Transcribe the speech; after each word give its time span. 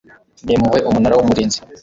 n 0.45 0.47
impuhwe 0.55 0.79
umunara 0.89 1.13
w 1.15 1.21
umurinzi 1.23 1.59